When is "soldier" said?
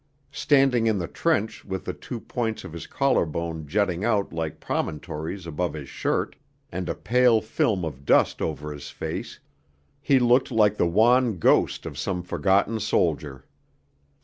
12.79-13.45